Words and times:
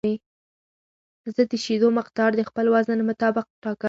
زه 1.35 1.41
د 1.51 1.53
شیدو 1.63 1.87
مقدار 1.99 2.31
د 2.35 2.41
خپل 2.49 2.65
وزن 2.73 2.99
مطابق 3.09 3.45
ټاکم. 3.63 3.79